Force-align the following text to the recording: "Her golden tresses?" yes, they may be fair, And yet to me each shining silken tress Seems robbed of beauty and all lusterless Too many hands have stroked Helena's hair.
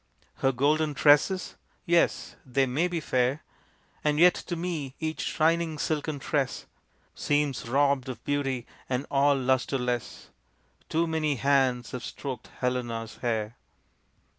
"Her 0.37 0.51
golden 0.51 0.95
tresses?" 0.95 1.57
yes, 1.85 2.35
they 2.43 2.65
may 2.65 2.87
be 2.87 2.99
fair, 2.99 3.43
And 4.03 4.17
yet 4.17 4.33
to 4.33 4.55
me 4.55 4.95
each 4.99 5.21
shining 5.21 5.77
silken 5.77 6.17
tress 6.17 6.65
Seems 7.13 7.69
robbed 7.69 8.09
of 8.09 8.23
beauty 8.23 8.65
and 8.89 9.05
all 9.11 9.35
lusterless 9.37 10.31
Too 10.89 11.05
many 11.05 11.35
hands 11.35 11.91
have 11.91 12.03
stroked 12.03 12.49
Helena's 12.61 13.17
hair. 13.17 13.57